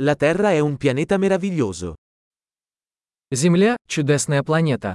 La 0.00 0.14
Terra 0.14 0.52
è 0.52 0.60
un 0.60 0.76
pianeta 0.76 1.16
meraviglioso. 1.16 1.94
Земля – 3.34 3.84
чудесная 3.84 4.44
планета. 4.44 4.94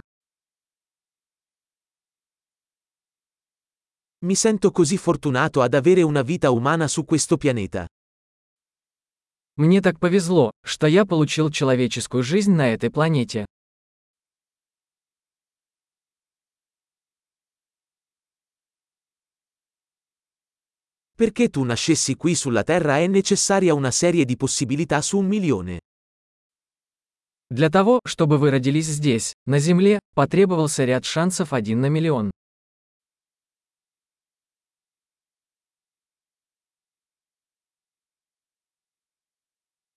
Mi 4.20 4.34
sento 4.36 4.71
così 4.71 4.96
fortunato 4.96 5.62
ad 5.62 5.74
avere 5.74 6.04
una 6.04 6.21
vita 6.21 6.52
umana 6.52 6.88
su 6.88 7.04
questo 7.04 7.36
pianeta. 7.36 7.86
Мне 9.58 9.81
так 9.81 10.00
повезло, 10.00 10.52
что 10.63 10.88
я 10.88 11.06
получил 11.06 11.51
человеческую 11.51 12.24
жизнь 12.24 12.54
на 12.54 12.70
этой 12.74 12.90
планете. 12.90 13.46
Perché 21.15 21.48
tu 21.48 21.65
nascessi 21.65 22.15
qui 22.15 22.34
sulla 22.34 22.62
Terra 22.62 22.98
è 22.98 23.06
necessaria 23.06 23.74
una 23.74 23.91
serie 23.91 24.24
di 24.24 24.37
possibilità 24.37 25.01
su 25.02 25.19
un 25.19 25.27
milione. 25.27 25.79
Для 27.50 27.70
того, 27.70 28.00
чтобы 28.05 28.38
вы 28.38 28.50
родились 28.50 28.87
здесь, 28.87 29.34
на 29.46 29.59
Земле, 29.59 30.00
потребовался 30.14 30.84
ряд 30.84 31.05
шансов 31.05 31.52
один 31.52 31.80
на 31.80 31.87
миллион. 31.87 32.30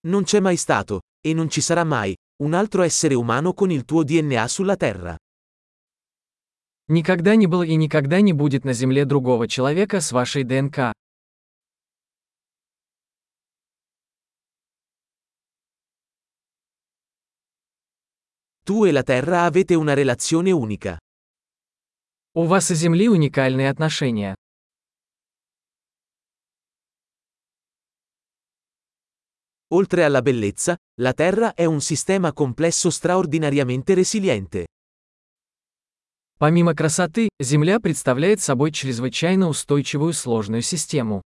Non 0.03 0.23
c'è 0.23 0.39
mai 0.39 0.57
stato, 0.57 1.01
e 1.23 1.33
non 1.33 1.49
ci 1.49 1.61
sarà 1.61 1.83
mai, 1.83 2.15
un 2.41 2.53
altro 2.53 2.81
essere 2.81 3.13
umano 3.13 3.53
con 3.53 3.69
il 3.69 3.85
tuo 3.85 4.03
DNA 4.03 4.47
sulla 4.47 4.75
Terra. 4.75 5.15
Никогда 6.87 7.35
не 7.35 7.45
было 7.47 7.63
и 7.63 7.75
никогда 7.75 8.19
не 8.21 8.33
будет 8.33 8.65
на 8.65 8.73
Земле 8.73 9.05
другого 9.05 9.47
человека 9.47 10.01
с 10.01 10.11
вашей 10.11 10.43
ДНК. 10.43 10.93
Tu 18.65 18.85
e 18.85 18.91
la 18.91 19.03
Terra 19.03 19.43
avete 19.43 19.75
una 19.75 19.93
relazione 19.93 20.51
unica. 20.51 20.97
У 22.33 22.45
вас 22.45 22.71
и 22.71 22.75
Земли 22.75 23.07
уникальные 23.07 23.67
отношения. 23.67 24.35
Oltre 29.73 30.03
alla 30.03 30.21
bellezza, 30.21 30.77
la 31.01 31.13
Terra 31.13 31.53
è 31.53 31.65
un 31.65 31.81
sistema 31.81 32.31
complesso 32.33 32.89
straordinariamente 32.89 33.93
resiliente. 33.93 34.67
Помимо 36.37 36.73
красоты, 36.73 37.29
Земля 37.39 37.79
представляет 37.79 38.41
собой 38.41 38.71
чрезвычайно 38.71 39.47
устойчивую 39.47 40.13
сложную 40.13 40.61
систему. 40.61 41.21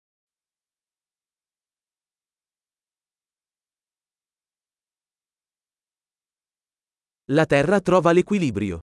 La 7.32 7.46
Terra 7.46 7.80
trova 7.82 8.12
l'equilibrio. 8.12 8.80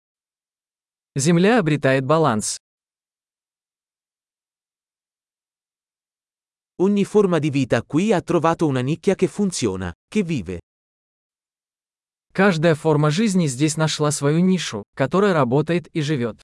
Земля 1.18 1.58
обретает 1.60 2.06
баланс. 2.06 2.58
Ogni 6.78 7.06
forma 7.06 7.40
di 7.40 7.50
vita 7.50 7.82
qui 7.84 8.12
ha 8.12 8.22
trovato 8.22 8.68
una 8.68 8.82
nicchia 8.82 9.16
che 9.16 9.28
funziona, 9.28 9.94
che 10.08 10.24
vive. 10.24 10.60
Каждая 12.34 12.76
форма 12.76 13.12
жизни 13.12 13.48
здесь 13.48 13.78
нашла 13.78 14.12
свою 14.12 14.40
нишу, 14.40 14.84
которая 14.94 15.34
работает 15.34 15.88
и 15.88 16.02
живет. 16.02 16.42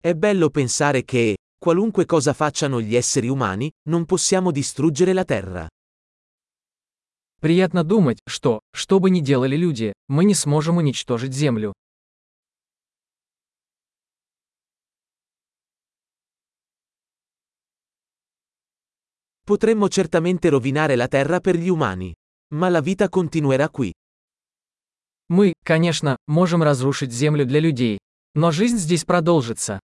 È 0.00 0.14
bello 0.14 0.50
pensare 0.50 1.02
che, 1.04 1.36
qualunque 1.58 2.04
cosa 2.06 2.32
facciano 2.32 2.80
gli 2.80 2.94
esseri 2.94 3.28
umani, 3.28 3.70
non 3.88 4.04
possiamo 4.04 4.50
distruggere 4.50 5.12
la 5.12 5.24
Terra. 5.24 5.68
Приятно 7.40 7.84
думать, 7.84 8.18
что, 8.26 8.60
что 8.72 9.00
бы 9.00 9.10
ни 9.10 9.20
делали 9.20 9.56
люди, 9.56 9.92
мы 10.08 10.24
не 10.24 10.34
сможем 10.34 10.78
уничтожить 10.78 11.32
Землю. 11.32 11.72
Potremmo 19.44 19.88
certamente 19.88 20.48
rovinare 20.48 20.96
la 20.96 21.06
Terra 21.06 21.40
per 21.40 21.56
gli 21.56 21.68
umani. 21.68 22.14
Ma 22.54 22.70
la 22.70 22.80
vita 22.80 23.10
continuerà 23.10 23.68
qui. 23.68 23.92
Мы, 25.28 25.52
конечно, 25.62 26.16
можем 26.26 26.62
разрушить 26.62 27.12
Землю 27.12 27.44
для 27.44 27.60
людей. 27.60 27.98
Но 28.34 28.50
жизнь 28.52 28.78
здесь 28.78 29.04
продолжится. 29.04 29.80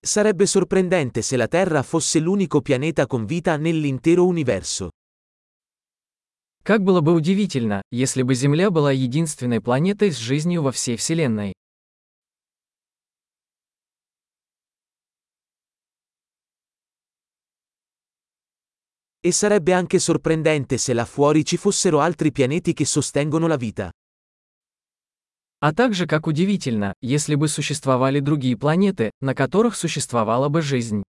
Sarebbe 0.00 0.46
sorprendente 0.46 1.20
se 1.22 1.36
la 1.36 1.48
Terra 1.48 1.82
fosse 1.82 2.20
l'unico 2.20 2.60
pianeta 2.60 3.06
con 3.06 3.26
vita 3.26 3.56
nell'intero 3.56 4.24
universo. 4.24 4.90
Как 6.62 6.82
было 6.82 7.00
бы 7.00 7.12
удивительно, 7.12 7.82
если 7.90 8.22
бы 8.22 8.34
Земля 8.34 8.70
была 8.70 8.90
единственной 8.90 9.60
планетой 9.60 10.10
с 10.10 10.16
жизнью 10.16 10.62
во 10.62 10.72
всей 10.72 10.96
Вселенной. 10.96 11.52
E 19.20 19.32
sarebbe 19.32 19.72
anche 19.72 19.98
sorprendente 19.98 20.78
se 20.78 20.92
là 20.92 21.04
fuori 21.04 21.44
ci 21.44 21.56
fossero 21.56 22.00
altri 22.00 22.30
pianeti 22.30 22.72
che 22.72 22.84
sostengono 22.84 23.48
la 23.48 23.56
vita. 23.56 23.90
А 25.63 25.75
также 25.75 26.07
как 26.07 26.25
удивительно, 26.25 26.95
если 27.01 27.35
бы 27.35 27.47
существовали 27.47 28.19
другие 28.19 28.57
планеты, 28.57 29.11
на 29.21 29.35
которых 29.35 29.75
существовала 29.75 30.49
бы 30.49 30.63
жизнь. 30.63 31.03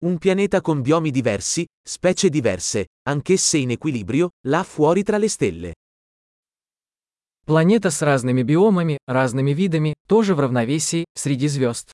Un 0.00 0.16
pianeta 0.16 0.62
con 0.62 0.80
biomi 0.80 1.10
diversi, 1.10 1.66
specie 1.84 2.30
diverse, 2.30 2.86
anch'esse 3.06 3.58
in 3.58 3.72
equilibrio, 3.72 4.30
là 4.46 4.62
fuori 4.62 5.02
tra 5.02 5.18
le 5.18 5.28
stelle. 5.28 5.74
Планета 7.44 7.90
с 7.90 8.00
разными 8.00 8.42
биомами, 8.42 8.96
разными 9.06 9.52
видами, 9.52 9.94
тоже 10.06 10.34
в 10.34 10.40
равновесии, 10.40 11.04
среди 11.14 11.48
звезд. 11.48 11.92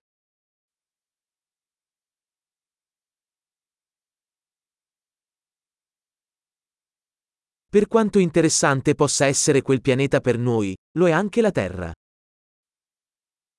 Per 7.73 7.87
quanto 7.87 8.19
interessante 8.19 8.95
possa 8.95 9.25
essere 9.25 9.61
quel 9.61 9.81
pianeta 9.81 10.21
per 10.21 10.37
noi, 10.37 10.75
lo 10.97 11.07
è 11.07 11.11
anche 11.11 11.41
la 11.41 11.51
Terra. 11.51 11.93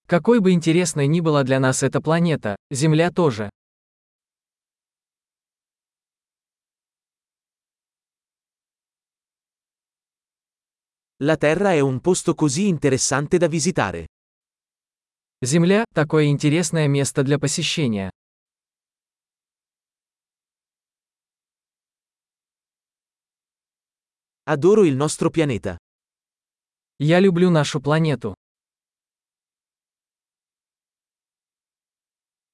Какой 0.06 0.40
бы 0.40 0.50
интересной 0.50 1.06
ни 1.06 1.20
была 1.20 1.44
для 1.44 1.60
нас 1.60 1.84
эта 1.84 2.00
планета, 2.00 2.56
Земля 2.70 3.10
тоже. 3.12 3.48
La 11.22 11.36
Terra 11.36 11.74
è 11.74 11.80
un 11.80 12.00
posto 12.00 12.34
così 12.34 12.66
interessante 12.66 13.38
da 13.38 13.46
visitare. 13.46 14.06
Земля – 15.42 15.94
такое 15.94 16.24
интересное 16.26 16.88
место 16.88 17.22
для 17.22 17.38
посещения. 17.38 18.10
Adoro 24.47 24.83
il 24.85 24.95
nostro 24.95 25.31
pianeta. 25.31 25.79
Я 26.99 27.19
люблю 27.19 27.49
нашу 27.49 27.81
планету. 27.81 28.35